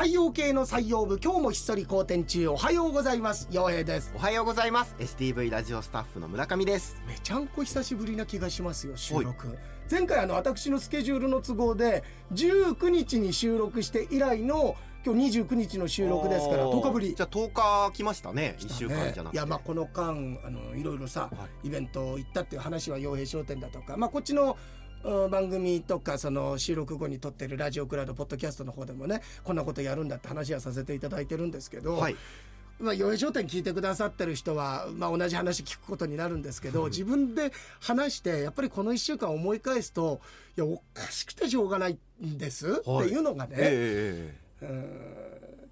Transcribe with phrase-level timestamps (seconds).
[0.00, 2.48] 太陽系の採用部今日もひっそり好転中。
[2.48, 3.46] おはようございます。
[3.50, 4.10] 陽平です。
[4.16, 4.96] おはようございます。
[4.98, 6.96] STV ラジオスタッフの村上です。
[7.06, 9.58] めちゃんこ久しぶりな気がしますよ収録。
[9.90, 12.02] 前回あの私のスケジュールの都合で
[12.32, 14.74] 19日に収録して以来の
[15.04, 17.14] 今日29日の収録ですから10日ぶり。
[17.14, 18.56] じゃあ10日来ましたね。
[18.58, 20.08] 1週間じゃなくて、いやまあこの間
[20.46, 24.79] あのいろいろさ、はイベント行ったっていう話は陽平商店だとかまあこっちのうん
[25.30, 32.16] 番組とかその収録後に撮ってるラジオクラウドポッドキャストの方でもねこんなことやるんだって話はさせていただいてるんですけど、はい。
[32.78, 40.22] まあ、洋平商店聞いてくださってる人は、まあ、同じ話聞くことになるんですけど自分で話してやっぱりこの1週間思い返すと
[40.56, 44.49] いやおかしくてしょうがないんです、はいっていうのがね、えうん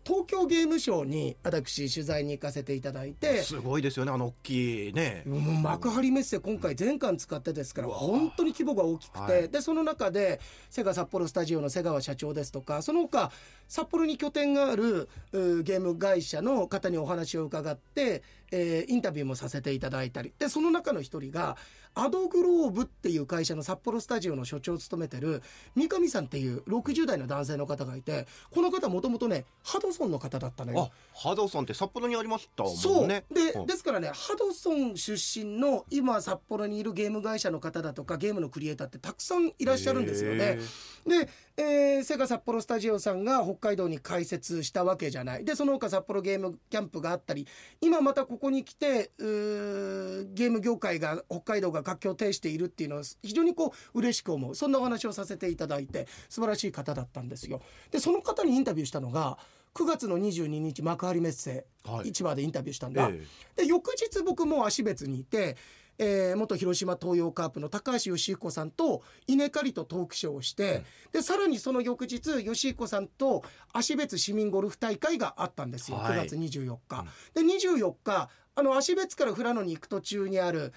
[0.09, 3.27] 東京ゲームショウに私取材に行かせていただいて。
[3.27, 5.23] えすごいですよねあの大きいね。
[5.27, 9.51] 幕張メッセ今回全館使ってですから本当に規模が大きくて、はい。
[9.51, 13.31] でその中でセガ札幌スタジオの瀬川社長ですとかその他
[13.69, 20.33] 札幌に拠点があるうゲーム会社の方にお話を伺って、えーインタビューもさせていただいたり。
[20.39, 21.59] でその中の一人が
[21.95, 25.43] アドグローブっていう会社の札幌スタジオの所長を務めてる
[25.75, 30.91] 三上さんっていう60代の男性の方がいてこの方もともとねハドソンの方だったのよ。
[30.93, 40.59] あハドソンって札幌にありましたもんねそうでうんですからねハドソン出身の今札幌にいるゲーム会社の方だとかゲームのクリエイターってたくさんいらっしゃるんですよね。
[41.07, 47.47] で、えーセガ札幌スタジオさんが北海道に開設したわけじゃないでその他札幌ゲームキャンプがあったり
[47.81, 57.61] 今またここに来てうーゲーム業界が北海道が活況を呈しているっていうのは非常にこう嬉しく思うそんなお話をさせていただいて素晴らしい方だったんですよ。
[57.91, 59.39] でその方にインタビューしたのが
[59.75, 62.09] 9月の22日幕張メッセはい。
[62.09, 63.09] 市場でインタビューしたんだ。
[63.11, 63.25] え
[63.57, 65.57] で翌日僕も足別にいて、
[65.99, 76.19] えー元広島東洋カープの高橋義彦さんと稲刈りとトークショーをして、でさらにその翌日義彦さんと足別市民ゴルフ大会があったんですよ、はい。
[76.19, 77.05] 9月24日。
[77.35, 80.73] で24日あの足別から富良野に行く途中にある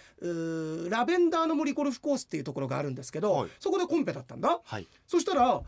[0.90, 3.50] ラベンダーの森ゴルフコースっていうところがあるんですけど、はい。
[3.60, 4.60] そこでコンペだったんだ。
[4.64, 4.88] はい。
[5.08, 5.62] そしたら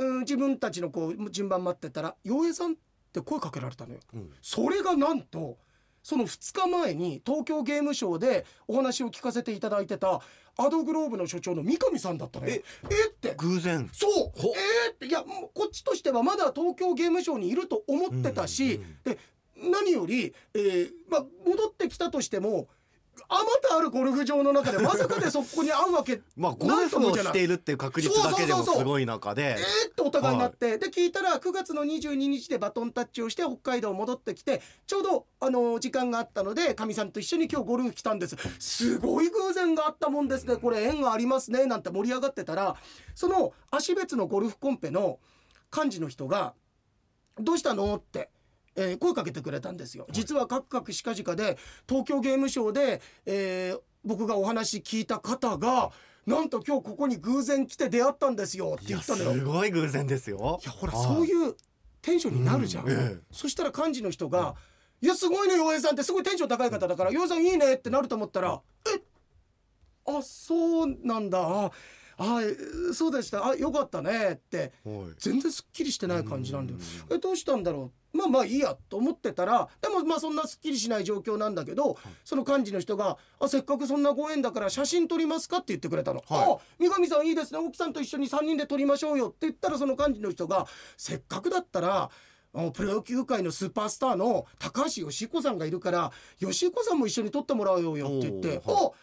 [0.00, 2.76] うん自分たちのこう順番待ってたら「洋平さん」っ
[3.12, 4.00] て声かけられたのよ。
[4.14, 4.32] うん。
[4.40, 5.58] それがなんと
[6.02, 10.22] その2日前に東京ゲームショウでお話を聞かせていただいてた
[10.56, 12.54] アドグローブの所長の三上さんだったのよ。
[12.54, 13.34] ええって。
[13.36, 13.90] 偶然。
[13.92, 14.12] そう。
[14.34, 15.06] ほえーって。
[15.06, 19.02] いやもうこっちとしてはまだ東京ゲームショウにいると思ってたし、うんうん。
[19.04, 19.18] で
[19.56, 22.68] 何より、えーまあ、戻ってきたとしても
[23.28, 29.56] あまたあるゴルフ場の中でまさかでそこに会うわけ まあゴルフをしているっていう確率だけでもすごい中で。
[29.58, 38.36] えーってお互いになって、で聞いたら9月の22日でバトンタッチをして北海道戻ってきてちょうどあの時間があったのでかみさんと一緒に今日ゴルフ来たんです。
[38.58, 40.56] すごい偶然があったもんですね。
[40.56, 41.66] これ縁がありますね。
[41.66, 42.76] なんて盛り上がってたら
[43.14, 45.18] その足別のゴルフコンペの
[45.74, 46.54] 幹事の人が
[47.38, 48.30] 「どうしたの?」って。
[48.76, 50.06] えー声かけてくれたんですよ。
[50.10, 51.58] 実はカクカクしかじかで
[51.88, 55.90] 東京ゲームショウで、えー僕がお話聞いた方が
[56.26, 59.32] なんと今日ここに偶然来て出会ったんですよって言ったのよ。
[59.34, 60.58] すごい偶然ですよ。
[60.62, 61.06] いやほらはい。
[61.16, 61.54] そういう
[62.00, 62.92] テンションになるじゃん、うん。
[62.92, 63.18] ええ。
[63.30, 64.54] そしたら幹事の人が
[65.02, 68.60] 「いやすごいね洋平さんってすごいテンション高い方だから洋平さんいいね」ってなると思ったら
[68.94, 69.02] 「え
[70.06, 71.70] あそうなんだ
[72.20, 72.54] ああえ
[72.92, 73.46] そうでした。
[73.48, 74.72] あよかったね」って。
[74.84, 75.14] はい。
[75.18, 76.78] 全然すっきりしてない感じなんだよ。
[77.08, 77.14] う。
[77.14, 78.16] えどうしたんだろう。
[78.16, 86.22] まあまあいいやと思ってたらでもまあそんなすっきりしない状況なんだけど、その幹事の人が「あせっかくそんなご縁だから写真撮りますか?」って言ってくれたの。
[86.28, 86.52] はい。
[86.52, 87.58] あ三上さんいいですね。
[87.58, 90.66] 奥さんと一緒に3人で撮りましょうよって言ったらその幹事の人が
[90.98, 92.10] 「せっかくだったら
[92.74, 98.84] プロ野球界のスーパースターの高橋義彦さんがいるから義彦さんも一緒に撮ってもらおうよって言って「おーはい。
[98.84, 98.94] お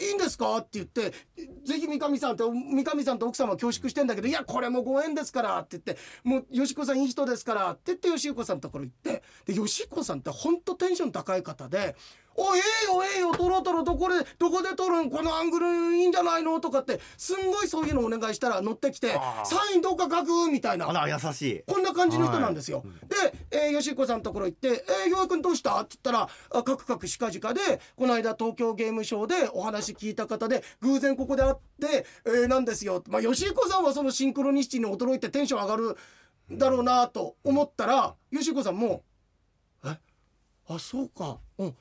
[0.00, 1.12] いいんですか?」って言って
[1.64, 11.96] 「ぜひ三上さんと三上さんと奥さんは恐縮してんだけどいやこれもご縁ですから」って言って「もう吉子さんいい人ですから」って言って吉子さんのところ行ってで吉子さんってほんとテンション高い方で
[12.36, 15.10] 「おいええよええよ撮ろう撮ろうどこでどこで撮るん？
[15.10, 20.92] このアングルいいんじゃないの?」とかってすんごいそういうのお願いしたら乗ってきて「あーサインどっか書く?」みたいなあ。
[20.92, 22.78] ら優しいこんな感じの人なんですよ。
[22.78, 23.29] はいで、
[23.60, 27.60] えー、吉彦さんのところ行って「えー、ようやくんどうした?」って言ったらあカクカクしかじかで
[27.96, 33.02] この間東京ゲームショウでお話聞いた方で偶然ここで会って、えーなんですよ。
[33.08, 35.96] まあ吉彦さんはそのシンクロニシティに驚いてテンション上がる
[36.50, 39.04] だろうなと思ったら吉彦さんも
[39.84, 39.98] 「え？
[40.68, 41.38] あそうか。
[41.58, 41.76] うん。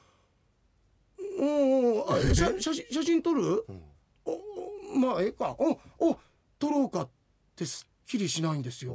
[1.37, 3.65] うんうんあ写写真写真撮る？
[3.67, 3.81] うん。
[4.25, 5.55] おまあええか。
[5.57, 6.19] おお
[6.59, 7.09] 撮ろうか」っ
[7.55, 8.93] てすっきりしないんですよ。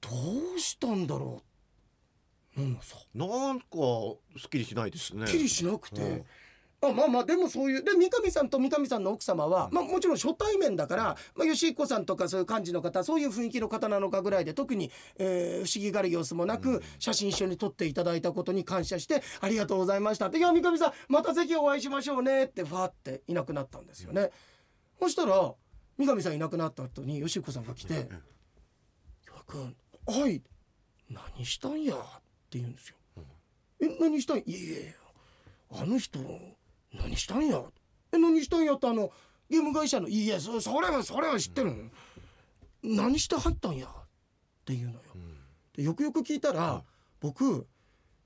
[0.00, 0.10] ど。
[0.56, 1.49] うしたんだろう。
[2.60, 3.66] うん、さ、どなんか
[4.38, 5.26] すっきりしないですね。
[5.26, 6.24] すっきりしなくて、うん。
[6.82, 11.02] あまあまあでもそういうで三上さんと三上さんの奥様は、まあ、もちろん初対面だから、
[11.34, 20.28] まあ、吉彦さんとかそういう感じの方そういう雰囲気の方なのかぐらいで特に、えー不思議がる様子もなく、写真一緒に撮っていただいたことに感謝してありがとうございました。
[20.28, 24.30] って「いや三上さんまたぜひお会いしましょうね」ってファーっていなくなったんですよね。
[24.98, 25.54] そしたら
[25.98, 28.08] 三上さんいなくなった後に吉彦さんが来て
[29.28, 29.76] 「岩君
[30.06, 30.42] はい
[31.10, 32.96] 何したんや」ってって言うんですよ。
[33.80, 34.92] え何したんいやいや
[35.70, 36.18] あの人
[36.92, 37.62] 何したんや
[38.12, 38.74] え何したんや？
[38.74, 39.12] ってあの
[39.48, 41.90] ゲーム会社のいやそそれはそれは知ってる、
[42.82, 43.86] 何して入ったんや？
[43.86, 43.90] っ
[44.64, 45.00] て言うのよ、
[45.76, 46.82] でよくよく聞いたら、
[47.20, 47.68] 僕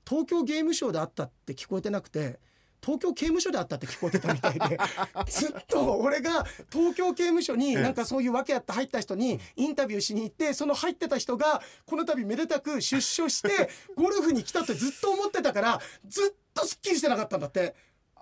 [0.07, 2.39] 東京ゲームショウであったって聞こえてなくて
[2.85, 4.77] 東京刑務所であったって聞こえてたみたいで
[5.27, 17.75] ずっと俺が東京刑務所になんかそういうわけあって入った人にインタビューしに行ってその入ってた人がこの度めでたく出所してゴルフに来たってずっと思ってたからずっとすっきりしてなかったんだって。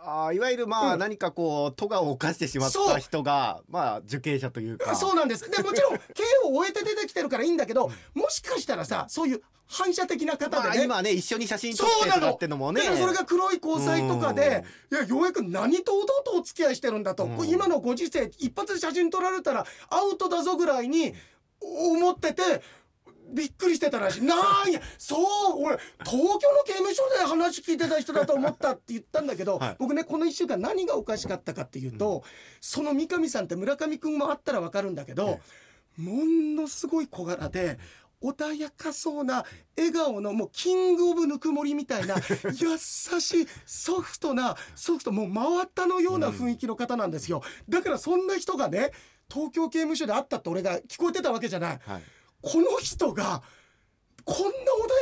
[0.06, 1.00] あーいわゆるまあうん。
[1.00, 4.96] 何かこう咎を犯してしまった人がまあ受刑者というか。
[4.96, 5.50] そうなんです。
[5.50, 10.86] でもちろん 刑を終えて出てきてるからいいんだけど、もしかしたらさそういう反射的な方まあでね。
[10.86, 12.34] 今ね一緒に写真撮ってとかそうなの。
[12.34, 21.14] ってのもねそれが黒い交際とかで、いやようやく何と弟とお付き合いしてるんだと、今のご時世一発で写真撮られたらアウトだぞぐらいに
[21.62, 22.62] 思ってて。
[23.32, 24.22] びっくりしてたらしい。
[24.24, 24.36] な
[24.66, 29.76] んや、そう、俺、東京の刑務所で話聞いてた人だと思ったって言ったんだけど、はい。
[29.80, 32.24] 僕ね、この一週間何がおかしかったかっていうと、
[32.62, 35.40] その三上さんって村上くんもあったらわかるんだけど、
[35.98, 37.80] ものすごい小柄で、
[38.24, 39.44] 穏やかそうな
[39.76, 42.16] 笑顔のもうキングオブぬくもりみたいな
[42.56, 47.44] 優しいソフトなソフトもう回ったのような雰囲気の方なんですよ。
[47.68, 48.92] だからそんな人がね
[49.30, 51.80] 東京刑務所で会ったって俺が聞こえてたわけじゃない。
[51.86, 52.04] はい
[52.44, 53.42] この人が
[54.26, 54.54] こんな穏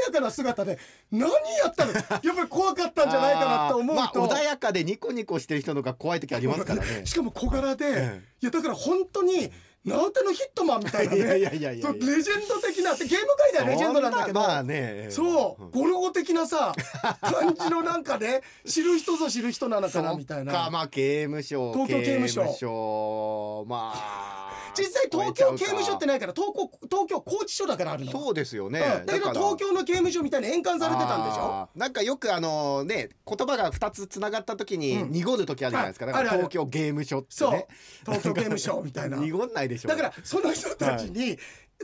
[0.08, 0.80] やかな姿で
[1.12, 1.36] 何や
[1.70, 1.92] ったの？
[1.94, 7.06] やっぱり怖かったんじゃないかなと思うと、まあ穏やかでニコニコしてる人の方が怖い時ありますからね。
[7.06, 9.52] しかも小柄で、えいやだから本当に
[9.84, 11.18] 直手のヒットマンみたいなね。
[11.20, 14.42] いやいやいやいやレジェンド的なってゲーム界ではレジェンドなんだけど。
[14.42, 15.08] そまあね。
[15.10, 16.74] そう、ゴルゴ的なさ
[17.22, 20.70] 感じのなんかね 知る人ぞ知る人なのかなみたいな。
[20.70, 22.54] まあ刑務所東京刑務所。
[22.54, 23.66] 所。
[23.68, 24.42] まあ
[24.78, 28.12] 実際東京刑務所ってないから東京東京拘置所だからあるの。
[28.12, 29.06] そうですよね、うん。
[29.06, 31.70] だけど東京の刑務所みたいに返還されてたんでしょ？
[31.76, 35.12] なんかよくあのね言葉が二つつながった時にうん。
[35.12, 37.52] 濁る時あるじゃないですか,、だからああるある東京ゲームショってそう。
[37.52, 37.68] ね
[38.06, 39.18] 東京刑務所みたいな。
[39.22, 41.38] 濁んないでしょだからその人たちに、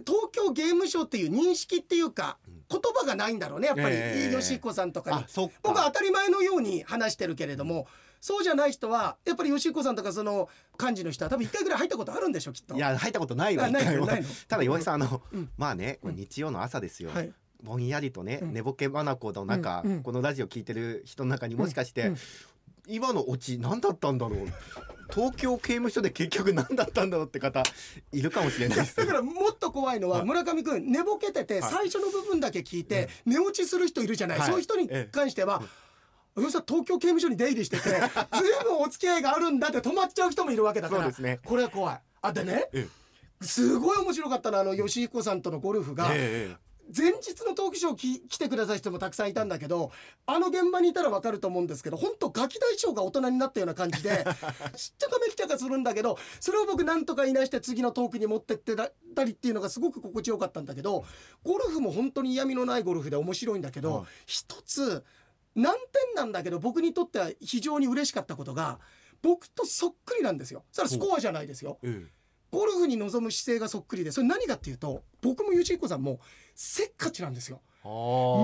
[0.06, 2.38] 東京ゲームショウっていう認識っていうか
[2.70, 5.26] 言葉がないんだろうねやっぱり、ええ吉彦さんとかに。
[5.64, 7.88] 僕は当たり前のように話してるけれども
[8.20, 10.50] そうじゃない人はやっぱり吉彦さんとかその
[10.80, 12.76] 幹事の人は多分一回ぐらい入ったことあるんでしょきっと。
[12.76, 13.70] いや入ったことないわ
[14.48, 15.50] ただ岩井さんあの、うん。
[15.58, 17.32] まあねこれ日曜の朝ですよ、はい。
[17.64, 18.54] ぼんやりとね、うん。
[18.54, 20.04] 寝ぼけ眼の中、うんうん。
[20.04, 22.18] このラジオ聞いてる人の中にもしかして、うんうん。
[22.88, 24.48] 今のオチ何だったんだろう？
[25.14, 27.64] 東京刑務所で結局何だったんだろうって方
[28.12, 28.96] いるかもしれないです。
[28.96, 30.26] だからもっと怖いのははい。
[30.26, 31.72] 村上君寝ぼけててはい。
[31.72, 34.48] 最初の部分だけ聞いて寝落ちする人いるじゃない、はい。
[34.48, 35.62] そういう人に関しては、
[36.36, 38.00] 要す東京刑務所に出入りしてて ずい
[38.64, 41.40] ぶんお付き合いがあるんだって止まっちゃう人もいるわけだからそうですね。
[41.44, 42.02] これは怖い。
[42.22, 42.88] あでねえ
[43.42, 49.92] すごい面白かったのはあの吉彦さんとのゴルフが、ええ前日のトークショーき来てくださる人もたくさんいたんだけど
[50.26, 54.10] あの現場にいたら分かると思うんですけど本当ガキ大将が大人になったような感じで
[54.76, 58.92] しっちゃかめっちゃかするんだけどそれを僕なんとかいなして次のトークに持ってってた
[59.24, 61.06] りっていうのがすごく心地よかったんだけど
[61.44, 65.04] ゴルフも本当に嫌味のないゴルフで面白いんだけど、はい一つ
[65.56, 68.80] 難点なんだけど僕にとっては非常に嬉しかったことが
[69.22, 70.64] 僕とそっくりなんですよ。
[70.72, 71.80] それはスコアじゃないですよ。
[71.82, 72.06] え
[72.52, 76.20] ゴルフに臨む姿勢がそっくりでそれ何かっていうと僕もゆちひこさんも
[76.56, 77.62] せっかちなんですよ。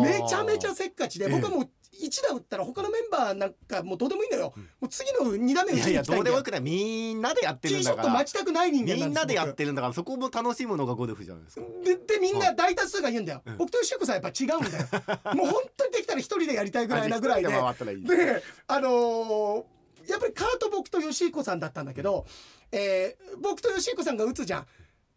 [0.03, 1.69] めちゃめちゃせっかちでええ僕はもう
[2.01, 4.63] 1打打ったら他のメンバーなんかもうどうでもいいんだよ、うん。
[4.63, 6.15] もう次の2打目打ちにいやいや行きたいんだよ。
[6.15, 6.61] どうでもよくない。
[6.61, 11.65] みんなでやってティーショットるんだから待ちたくない人間みなんなでやっ僕てるんだからそこも楽しむのがゴルフじゃないですか。
[11.83, 13.57] ででみんな大多数が言うんだよ、うん。
[13.57, 14.87] 僕と吉彦さんやっぱ違うんだよ。
[15.35, 17.49] もう本当にできたら一人でやりたいぐらいなぐらいで。
[17.49, 19.63] であのー
[20.07, 22.25] やっぱりカート僕と吉彦さんだったんだけど、
[22.73, 24.67] えー僕と吉彦さんが打つじゃん。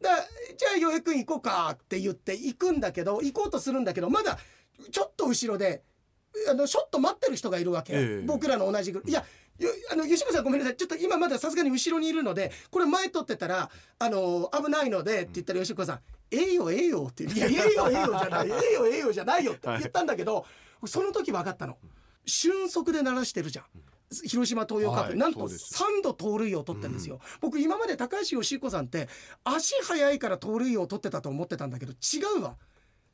[0.00, 0.10] だ
[0.56, 4.38] じゃあ洋平君行こうかって言って行くんだけど行こうとするんだけどまだ
[4.90, 5.82] ちょっと後ろで
[6.50, 8.22] あのショット待ってる人がいるわけ、ええ。
[8.26, 9.25] 僕らの同じぐらいいや
[9.58, 10.76] よあの吉彦さんごめんなさい。
[10.76, 20.44] ちょっと今まださすがに後ろにいるのでこれ前取ってたらあの危ないのでって言ったら吉彦さん「ええよええよ」って言って「いやええよええよじゃないええよええよじゃないよ」って言ったんだけど、
[20.86, 21.78] その時分かったの。
[22.26, 23.64] 俊足で鳴らしてるじゃん。
[24.25, 25.75] 広島東洋カップ、はいなんとそうです。
[25.75, 29.08] 3度盗塁を取ってるんですよ、僕今まで高橋義彦さんって
[29.44, 32.56] 足速いから盗塁を取ってたと思ってたんだけど違うわ。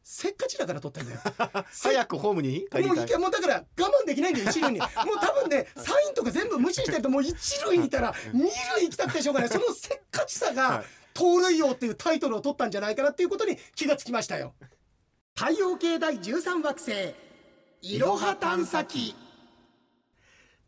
[0.04, 1.20] せっかちだから撮ってんだよ。
[1.70, 4.78] 早くホームにもうもうだから我慢できないんだよ一塁に。
[4.80, 4.88] もう
[5.20, 8.50] 多分ねサインとか全部無視してるともう一塁にいたら二塁
[8.84, 9.48] 行きたくてしょうがない。
[9.50, 14.54] そのせっかちさはがい「盗塁王」っていうタイトルを取ったんじゃないかなっていうことに気がつきましたよ。
[15.34, 17.14] 太陽系第13惑星
[17.80, 19.14] いろは探査機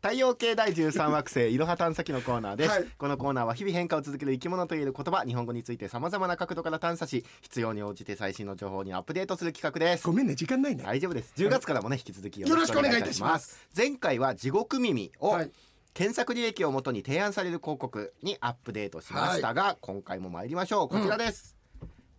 [0.05, 2.85] 太陽系第13惑星いろは探査機のコーナーです、はい。
[2.95, 10.05] このコーナーは日々変化を続ける生き物といえる言葉日本語についてさまざまな角度から探査し必要に応じて最新の情報にアップデートする企画です。
[10.05, 10.83] ごめんね時間ないね。
[10.83, 11.33] 大丈夫です。
[11.37, 13.67] 10月からもね引き続きよろしくお願いいたします。
[13.75, 15.51] 前回は地獄耳を、はい。
[15.95, 20.87] 検索履歴をもとに提案される広告にアップデートしましたが、今回も参りましょう。
[20.87, 21.57] こちらです、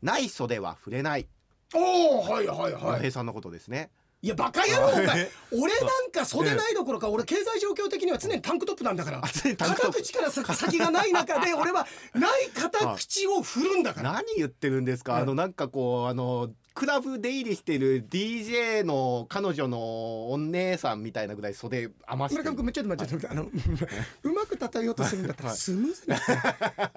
[0.03, 1.29] ない袖は触れない。
[1.73, 2.99] おおはいはい洋はい。
[2.99, 3.91] 平さんのことですね
[4.27, 5.21] いやバカ野郎お前。
[5.21, 5.31] え？
[5.53, 9.19] 俺なんか袖ないどころか俺経済状況的には常にタンクトップなんだから。
[9.19, 9.99] あ常にタンクトップ。
[9.99, 14.15] 片口からさ先がない中で俺はない片口を振るんだから。
[14.15, 22.45] 何言ってるんですか、はいあのなんかこうあのクラブ出入りしてる DJ の彼女のお姉さんみたいなぐらい袖余してる。
[22.45, 25.59] 村上君ちょっと待ってちょっと待ってあのうまく叩ようとするんだったらはい。
[25.59, 26.03] スムーズ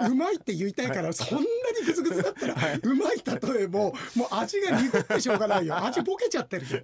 [0.05, 1.47] にうまいって言いたいからそんなに
[1.85, 3.23] グツグツだったらうまい
[3.55, 5.77] 例えももう味が濁ってしょうがないよ。
[5.77, 6.81] 味ボケちゃってるよ。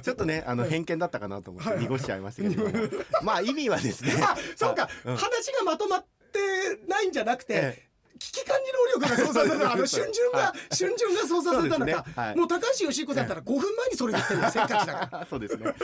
[0.00, 2.64] ちょっとねあの偏見だったかなと思って濁しちゃいましたけど。
[2.64, 2.70] も
[3.24, 4.12] まあ意味はですね。
[4.22, 4.88] あそうか。
[5.04, 5.16] うん。
[5.16, 6.38] 話がまとまって
[6.86, 12.34] ないんじゃなくてえ危機管理能力が操作されたあの瞬順が瞬順が操作されたのか。
[12.36, 15.26] もう高橋義彦だったら5分前にそれ言ってるよせっかちだから。
[15.30, 15.74] そうですね。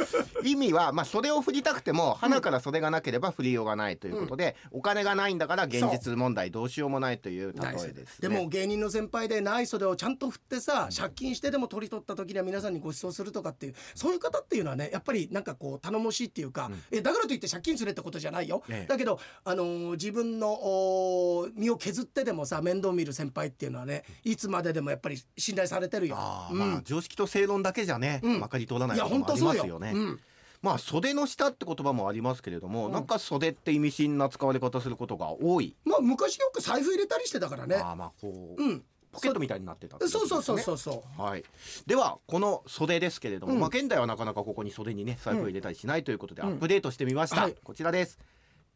[0.43, 18.87] 意味は、まあ、袖を振りたくても鼻から袖がなければ振りようがないということで、お金がないんだから現実問題どうしようもないという例えです、ね、でも芸人の先輩でない袖をちゃんと振ってさ借金してでも取り取った時には皆さんにご馳走するとかっていうそういう方っていうのはねやっぱりなんかこう頼もしいっていうか、えだからといって借金するってことじゃないよ、ええ。
[18.89, 26.17] だけど、あのー自分の身を削ってでもさ面倒見る先輩っていうのはねいつまででもやっぱり信頼されてるよ。
[26.19, 29.93] あーうんまあ常識と正論だけじゃね、うんまかり通らないこともありますよね。
[29.95, 30.21] うん
[30.63, 35.77] まあ袖の下って言葉もありますけれども、うんなんか袖って意味深な使われ方することが多い。
[35.85, 37.77] まあ昔よく財布入れたりしてたからね。
[37.77, 38.85] あーまあこう、うん。
[39.13, 41.23] ポケットみたいになってたってことそうそうそうそうそう。
[41.23, 41.45] はい、
[41.87, 48.19] ではこの袖ですけれども、うんまあ、現代はなかなかここに袖にね財布を入れたりしないということでアうんップデートしてみました、はいこちらです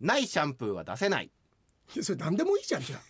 [0.00, 1.30] ないシャンプーは出せない
[2.00, 3.00] それ何でもいいじゃんじゃあ。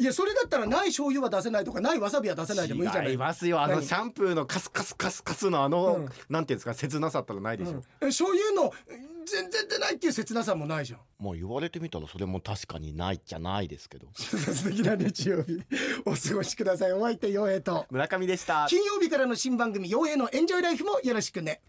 [0.00, 3.10] いやそれだったらない醤油は出せないとかないわさびは出せないでもいいじゃない。
[3.10, 3.60] 違いますよ。
[3.60, 3.84] あの何？
[3.84, 6.08] シャンプーのカスカスカスカスのあの、うん。
[6.28, 7.78] なんていうんですか切なさったらないでしょ、うん。
[7.78, 8.72] え醤油の
[9.26, 11.00] 全然出ないっていう切なさもないじゃん。
[11.18, 14.06] もう言われてみたらそれも確かにないじゃないですけど。
[14.14, 15.60] 素敵な日曜日。
[16.06, 16.92] お過ごしください。
[16.92, 17.86] お相手陽平と。
[17.90, 18.66] 村上でした。
[18.68, 21.60] 金曜日からの新番組陽平のエンジョイライフもよろしくね。